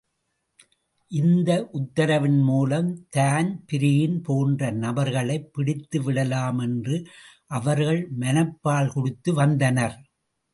[1.11, 1.49] இந்த
[1.73, 6.97] உத்தரவின் மூலம் தான்பிரீன் போன்ற நபர்களைப் பிடித்துவிடலாமென்று
[7.51, 9.97] அவர்கள் மனப்பால் குடித்து வந்தனர்.